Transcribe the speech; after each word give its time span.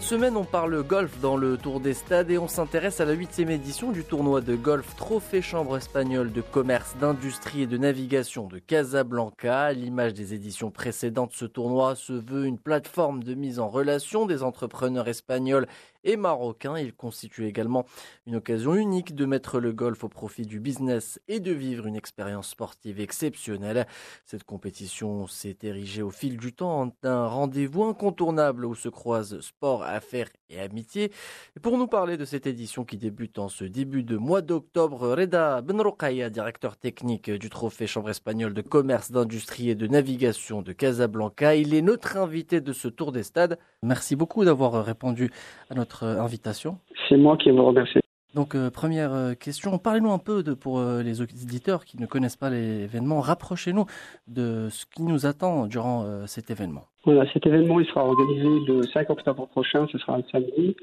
semaine, 0.00 0.36
on 0.38 0.44
parle 0.44 0.82
golf 0.82 1.20
dans 1.20 1.36
le 1.36 1.58
Tour 1.58 1.78
des 1.78 1.92
Stades 1.92 2.30
et 2.30 2.38
on 2.38 2.48
s'intéresse 2.48 3.00
à 3.00 3.04
la 3.04 3.12
huitième 3.12 3.50
édition 3.50 3.92
du 3.92 4.02
tournoi 4.02 4.40
de 4.40 4.56
golf 4.56 4.96
Trophée 4.96 5.42
Chambre 5.42 5.76
espagnole 5.76 6.32
de 6.32 6.40
commerce, 6.40 6.96
d'industrie 6.98 7.62
et 7.62 7.66
de 7.66 7.76
navigation 7.76 8.46
de 8.46 8.58
Casablanca. 8.58 9.74
L'image 9.74 10.14
des 10.14 10.32
éditions 10.32 10.70
précédentes, 10.70 11.32
ce 11.34 11.44
tournoi 11.44 11.96
se 11.96 12.14
veut 12.14 12.46
une 12.46 12.58
plateforme 12.58 13.22
de 13.22 13.34
mise 13.34 13.60
en 13.60 13.68
relation 13.68 14.24
des 14.24 14.42
entrepreneurs 14.42 15.08
espagnols 15.08 15.66
et 16.04 16.16
marocains. 16.16 16.78
Il 16.78 16.94
constitue 16.94 17.46
également 17.46 17.84
une 18.26 18.36
occasion 18.36 18.74
unique 18.74 19.14
de 19.14 19.26
mettre 19.26 19.60
le 19.60 19.72
golf 19.72 20.04
au 20.04 20.08
profit 20.08 20.46
du 20.46 20.60
business 20.60 21.20
et 21.28 21.40
de 21.40 21.52
vivre 21.52 21.86
une 21.86 21.96
expérience 21.96 22.48
sportive 22.48 23.00
exceptionnelle. 23.00 23.86
Cette 24.24 24.44
compétition 24.44 25.26
s'est 25.26 25.58
érigée 25.62 26.02
au 26.02 26.10
fil 26.10 26.36
du 26.36 26.52
temps 26.52 26.82
en 26.82 26.92
un 27.02 27.26
rendez-vous 27.26 27.84
incontournable 27.84 28.64
où 28.64 28.74
se 28.74 28.88
croisent 28.88 29.40
sport, 29.40 29.82
affaires 29.82 30.30
et 30.50 30.60
amitié. 30.60 31.10
Et 31.56 31.60
pour 31.60 31.78
nous 31.78 31.86
parler 31.86 32.16
de 32.16 32.24
cette 32.24 32.46
édition 32.46 32.84
qui 32.84 32.96
débute 32.96 33.38
en 33.38 33.48
ce 33.48 33.64
début 33.64 34.02
de 34.02 34.16
mois 34.16 34.42
d'octobre, 34.42 35.14
Reda 35.14 35.60
Benrokaya, 35.62 36.30
directeur 36.30 36.76
technique 36.76 37.30
du 37.30 37.50
Trophée 37.50 37.86
Chambre 37.86 38.10
espagnole 38.10 38.54
de 38.54 38.62
commerce, 38.62 39.10
d'industrie 39.10 39.70
et 39.70 39.74
de 39.74 39.86
navigation 39.86 40.62
de 40.62 40.72
Casablanca, 40.72 41.54
il 41.54 41.74
est 41.74 41.82
notre 41.82 42.16
invité 42.16 42.60
de 42.60 42.72
ce 42.72 42.88
tour 42.88 43.12
des 43.12 43.22
stades. 43.22 43.58
Merci 43.82 44.16
beaucoup 44.16 44.44
d'avoir 44.44 44.84
répondu 44.84 45.30
à 45.70 45.74
notre 45.74 46.04
invitation. 46.04 46.78
C'est 47.08 47.16
moi 47.16 47.36
qui 47.36 47.50
vous 47.50 47.64
remercie. 47.64 48.03
Donc, 48.34 48.56
euh, 48.56 48.68
première 48.68 49.12
euh, 49.12 49.34
question, 49.34 49.78
parlez-nous 49.78 50.10
un 50.10 50.18
peu 50.18 50.42
de, 50.42 50.54
pour 50.54 50.80
euh, 50.80 51.02
les 51.02 51.20
auditeurs 51.20 51.84
qui 51.84 52.00
ne 52.00 52.06
connaissent 52.06 52.36
pas 52.36 52.50
l'événement, 52.50 53.20
rapprochez-nous 53.20 53.86
de 54.26 54.68
ce 54.70 54.86
qui 54.86 55.02
nous 55.02 55.24
attend 55.24 55.66
durant 55.66 56.26
cet 56.26 56.50
événement. 56.50 56.84
Voilà, 57.04 57.30
cet 57.32 57.46
événement, 57.46 57.78
il 57.78 57.86
sera 57.86 58.04
organisé 58.04 58.48
le 58.66 58.82
5 58.82 59.08
octobre 59.10 59.46
prochain, 59.46 59.86
ce 59.92 59.98
sera 59.98 60.16
un 60.16 60.22
samedi, 60.32 60.76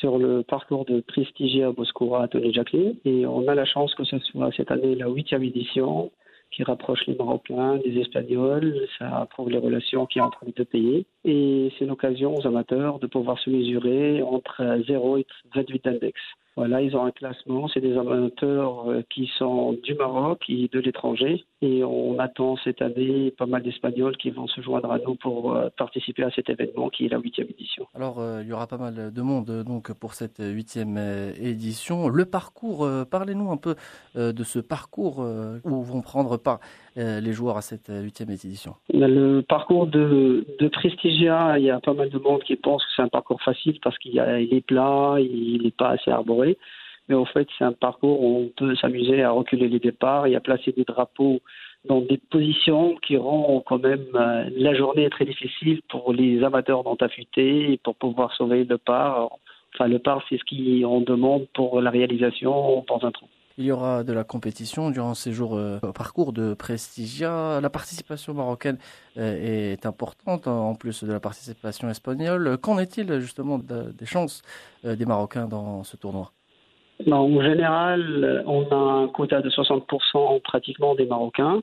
sur 0.00 0.18
le 0.18 0.42
parcours 0.42 0.84
de 0.84 1.00
Prestigia 1.00 1.70
Boscoura 1.72 2.24
à 2.24 2.28
Tony 2.28 2.52
Jacqueline. 2.52 2.96
Et 3.04 3.24
on 3.26 3.48
a 3.48 3.54
la 3.54 3.64
chance 3.64 3.94
que 3.94 4.04
ce 4.04 4.18
soit 4.18 4.50
cette 4.56 4.70
année 4.70 4.94
la 4.94 5.08
huitième 5.08 5.44
édition 5.44 6.10
qui 6.50 6.62
rapproche 6.64 7.06
les 7.06 7.14
Marocains 7.14 7.78
des 7.78 7.98
Espagnols. 8.00 8.86
Ça 8.98 9.26
prouve 9.30 9.48
les 9.48 9.58
relations 9.58 10.06
qu'il 10.06 10.20
y 10.20 10.22
a 10.22 10.26
entre 10.26 10.44
les 10.44 10.52
deux 10.52 10.64
pays. 10.64 11.06
Et 11.24 11.72
c'est 11.78 11.86
l'occasion 11.86 12.36
aux 12.36 12.46
amateurs 12.46 12.98
de 12.98 13.06
pouvoir 13.06 13.38
se 13.38 13.48
mesurer 13.48 14.22
entre 14.22 14.62
0 14.86 15.18
et 15.18 15.26
28 15.54 15.86
index. 15.86 16.20
Voilà, 16.54 16.82
ils 16.82 16.94
ont 16.94 17.04
un 17.04 17.10
classement. 17.12 17.66
C'est 17.68 17.80
des 17.80 17.96
amateurs 17.96 18.90
euh, 18.90 19.02
qui 19.08 19.30
sont 19.38 19.72
du 19.82 19.94
Maroc 19.94 20.42
et 20.50 20.68
de 20.70 20.80
l'étranger. 20.80 21.44
Et 21.62 21.82
on 21.82 22.18
attend 22.18 22.56
cette 22.62 22.82
année 22.82 23.30
pas 23.30 23.46
mal 23.46 23.62
d'Espagnols 23.62 24.16
qui 24.18 24.30
vont 24.30 24.46
se 24.48 24.60
joindre 24.60 24.92
à 24.92 24.98
nous 24.98 25.14
pour 25.14 25.54
euh, 25.54 25.70
participer 25.78 26.24
à 26.24 26.30
cet 26.30 26.50
événement 26.50 26.90
qui 26.90 27.06
est 27.06 27.08
la 27.08 27.18
huitième 27.18 27.48
édition. 27.48 27.86
Alors, 27.94 28.20
euh, 28.20 28.42
il 28.42 28.48
y 28.48 28.52
aura 28.52 28.66
pas 28.66 28.76
mal 28.76 29.12
de 29.12 29.22
monde 29.22 29.62
donc 29.64 29.94
pour 29.94 30.12
cette 30.12 30.42
huitième 30.44 30.98
édition. 31.40 32.08
Le 32.08 32.26
parcours, 32.26 32.86
parlez-nous 33.10 33.50
un 33.50 33.56
peu 33.56 33.74
de 34.14 34.44
ce 34.44 34.58
parcours 34.58 35.20
où 35.64 35.82
vont 35.82 36.02
prendre 36.02 36.36
part 36.36 36.60
les 36.96 37.32
joueurs 37.32 37.56
à 37.56 37.62
cette 37.62 37.90
huitième 37.90 38.30
édition. 38.30 38.74
Le 38.92 39.40
parcours 39.40 39.86
de, 39.86 40.46
de 40.58 40.68
Prestigia, 40.68 41.58
il 41.58 41.64
y 41.64 41.70
a 41.70 41.80
pas 41.80 41.94
mal 41.94 42.10
de 42.10 42.18
monde 42.18 42.42
qui 42.42 42.56
pense 42.56 42.84
que 42.84 42.90
c'est 42.96 43.02
un 43.02 43.08
parcours 43.08 43.40
facile 43.42 43.78
parce 43.82 43.96
qu'il 43.98 44.18
est 44.18 44.66
plat, 44.66 45.16
il 45.18 45.62
n'est 45.62 45.70
pas 45.70 45.90
assez 45.90 46.10
arboré. 46.10 46.41
Mais 47.08 47.14
au 47.14 47.24
fait, 47.24 47.48
c'est 47.58 47.64
un 47.64 47.72
parcours 47.72 48.22
où 48.22 48.38
on 48.44 48.48
peut 48.56 48.76
s'amuser 48.76 49.22
à 49.22 49.30
reculer 49.30 49.68
les 49.68 49.80
départs 49.80 50.26
et 50.26 50.36
à 50.36 50.40
placer 50.40 50.72
des 50.72 50.84
drapeaux 50.84 51.40
dans 51.84 52.00
des 52.00 52.18
positions 52.18 52.94
qui 52.96 53.16
rendent 53.16 53.64
quand 53.64 53.82
même 53.82 54.06
euh, 54.14 54.48
la 54.56 54.74
journée 54.74 55.10
très 55.10 55.24
difficile 55.24 55.82
pour 55.88 56.12
les 56.12 56.44
amateurs 56.44 56.84
d'ont 56.84 56.96
affûté 57.00 57.72
et 57.72 57.76
pour 57.78 57.96
pouvoir 57.96 58.32
sauver 58.34 58.64
le 58.64 58.78
par. 58.78 59.30
Enfin, 59.74 59.88
le 59.88 59.98
par, 59.98 60.22
c'est 60.28 60.38
ce 60.38 60.44
qu'on 60.44 61.00
demande 61.00 61.46
pour 61.54 61.80
la 61.80 61.90
réalisation 61.90 62.84
dans 62.86 63.04
un 63.04 63.10
trou. 63.10 63.26
Il 63.58 63.64
y 63.64 63.72
aura 63.72 64.02
de 64.02 64.12
la 64.12 64.24
compétition 64.24 64.90
durant 64.90 65.14
ces 65.14 65.32
jours 65.32 65.56
euh, 65.56 65.78
parcours 65.94 66.32
de 66.32 66.54
Prestigia. 66.54 67.60
La 67.60 67.70
participation 67.70 68.32
marocaine 68.32 68.78
euh, 69.18 69.72
est 69.72 69.84
importante 69.84 70.46
en 70.46 70.74
plus 70.74 71.04
de 71.04 71.12
la 71.12 71.20
participation 71.20 71.90
espagnole. 71.90 72.56
Qu'en 72.58 72.78
est-il 72.78 73.20
justement 73.20 73.58
des 73.58 74.06
chances 74.06 74.42
des 74.84 75.04
Marocains 75.04 75.46
dans 75.46 75.84
ce 75.84 75.96
tournoi? 75.96 76.32
Ben, 77.06 77.16
en 77.16 77.42
général, 77.42 78.42
on 78.46 78.64
a 78.70 78.76
un 78.76 79.08
quota 79.08 79.42
de 79.42 79.50
60% 79.50 80.40
pratiquement 80.42 80.94
des 80.94 81.06
Marocains. 81.06 81.60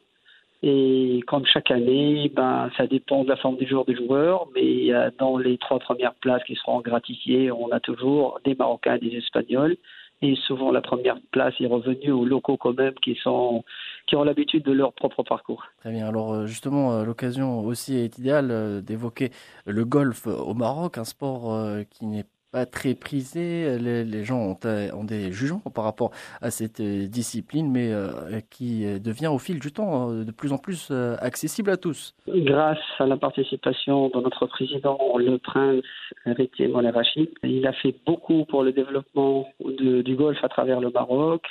Et 0.62 1.22
comme 1.28 1.46
chaque 1.46 1.72
année, 1.72 2.30
ben, 2.36 2.70
ça 2.78 2.86
dépend 2.86 3.24
de 3.24 3.30
la 3.30 3.38
forme 3.38 3.56
du 3.58 3.66
jour 3.66 3.86
des 3.86 3.96
joueurs, 3.96 4.48
mais 4.54 4.92
dans 5.18 5.38
les 5.38 5.58
trois 5.58 5.80
premières 5.80 6.16
places 6.16 6.44
qui 6.44 6.56
seront 6.56 6.82
gratifiées, 6.82 7.52
on 7.52 7.72
a 7.72 7.80
toujours 7.80 8.40
des 8.44 8.56
Marocains 8.56 8.96
et 8.96 9.00
des 9.00 9.18
Espagnols. 9.18 9.78
Et 10.22 10.36
souvent, 10.36 10.72
la 10.72 10.82
première 10.82 11.18
place 11.32 11.54
est 11.62 11.66
revenue 11.66 12.12
aux 12.12 12.26
locaux 12.26 12.58
quand 12.58 12.78
même 12.78 12.94
qui, 12.96 13.16
sont, 13.16 13.64
qui 14.06 14.18
ont 14.18 14.24
l'habitude 14.24 14.64
de 14.64 14.74
leur 14.74 14.92
propre 14.92 15.24
parcours. 15.24 15.64
Très 15.78 15.92
bien. 15.92 16.08
Alors 16.08 16.34
euh, 16.34 16.46
justement, 16.46 16.94
euh, 16.94 17.06
l'occasion 17.06 17.62
aussi 17.62 17.96
est 17.96 18.18
idéale 18.18 18.52
euh, 18.52 18.82
d'évoquer 18.82 19.32
le 19.66 19.86
golf 19.86 20.28
au 20.28 20.54
Maroc, 20.54 20.98
un 20.98 21.06
sport 21.06 21.58
qui 21.90 22.06
n'est 22.06 22.26
pas 22.52 22.66
très 22.66 22.96
prisé. 22.96 23.78
Les, 23.80 24.24
gens 24.24 24.40
ont, 24.40 24.58
euh, 24.66 24.92
ont, 24.94 25.04
des 25.04 25.32
jugements 25.32 25.62
par 25.74 25.84
rapport 25.84 26.12
à 26.42 26.52
cette 26.52 26.80
euh, 26.80 27.08
discipline, 27.08 27.72
mais 27.72 27.92
euh, 27.92 28.40
qui 28.50 28.86
devient 29.00 29.28
au 29.28 29.38
fil 29.38 29.60
du 29.60 29.72
temps 29.72 30.12
de 30.12 30.32
plus 30.32 30.54
en 30.54 30.58
plus 30.58 30.92
accessible 31.20 31.70
à 31.70 31.78
tous. 31.78 32.16
Grâce 32.28 32.80
à 33.00 33.06
la 33.06 33.18
participation 33.18 34.10
de 34.10 34.20
notre 34.20 34.48
président, 34.48 34.98
le 35.18 35.38
prince 35.38 35.84
Héritier 36.26 36.68
Moulay 36.68 36.90
Rachid, 36.90 37.30
il 37.44 37.66
a 37.68 37.74
fait 37.74 37.96
beaucoup 38.06 38.46
pour 38.46 38.64
le 38.64 38.72
développement 38.72 39.48
du 39.66 40.16
golf 40.16 40.38
à 40.44 40.50
travers 40.50 40.80
le 40.80 40.90
Maroc, 40.90 41.44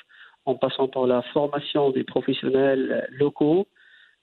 en 0.46 0.54
passant 0.54 0.88
par 0.88 1.06
la 1.06 1.22
formation 1.22 1.90
des 1.90 2.04
professionnels 2.04 3.06
locaux 3.12 3.66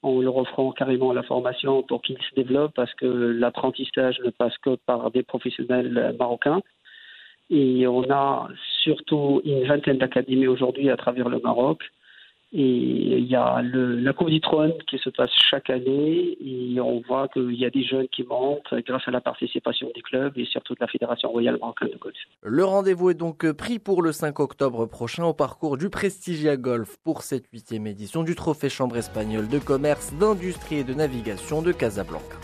en 0.05 0.21
leur 0.21 0.37
offrant 0.37 0.71
carrément 0.71 1.13
la 1.13 1.23
formation 1.23 1.81
pour 1.81 2.01
qu'ils 2.03 2.17
se 2.17 2.35
développent 2.35 2.75
parce 2.75 2.93
que 2.93 3.05
l'apprentissage 3.05 4.19
ne 4.23 4.29
passe 4.29 4.55
que 4.59 4.75
par 4.85 5.09
des 5.09 5.23
professionnels 5.23 6.15
marocains. 6.19 6.61
Et 7.49 7.87
on 7.87 8.03
a 8.11 8.47
surtout 8.83 9.41
une 9.45 9.65
vingtaine 9.65 9.97
d'académies 9.97 10.47
aujourd'hui 10.47 10.89
à 10.89 10.97
travers 10.97 11.27
le 11.29 11.39
Maroc 11.39 11.83
et 12.57 13.17
il 13.17 13.25
y 13.25 13.35
a 13.35 13.61
le, 13.61 13.99
la 13.99 14.13
Trône 14.13 14.73
qui 14.87 14.97
se 14.97 15.09
passe 15.09 15.29
chaque 15.49 15.69
année 15.69 16.37
et 16.39 16.79
on 16.79 17.01
voit 17.01 17.27
qu'il 17.27 17.53
y 17.53 17.65
a 17.65 17.69
des 17.69 17.83
jeunes 17.83 18.07
qui 18.07 18.23
montent 18.23 18.73
grâce 18.87 19.05
à 19.07 19.11
la 19.11 19.19
participation 19.19 19.91
des 19.93 20.01
clubs 20.01 20.37
et 20.37 20.45
surtout 20.45 20.73
de 20.73 20.79
la 20.79 20.87
Fédération 20.87 21.29
royale 21.29 21.57
marocaine 21.59 21.89
de 21.89 21.97
golf. 21.97 22.15
Le 22.43 22.63
rendez-vous 22.63 23.09
est 23.09 23.15
donc 23.15 23.51
pris 23.51 23.77
pour 23.77 24.01
le 24.01 24.13
5 24.13 24.39
octobre 24.39 24.85
prochain 24.85 25.25
au 25.25 25.33
parcours 25.33 25.77
du 25.77 25.89
Prestigia 25.89 26.55
Golf 26.55 26.95
pour 27.03 27.23
cette 27.23 27.47
huitième 27.51 27.87
édition 27.87 28.23
du 28.23 28.35
Trophée 28.35 28.69
Chambre 28.69 28.95
espagnole 28.95 29.49
de 29.49 29.59
commerce, 29.59 30.13
d'industrie 30.13 30.77
et 30.77 30.83
de 30.85 30.93
navigation 30.93 31.61
de 31.61 31.73
Casablanca. 31.73 32.37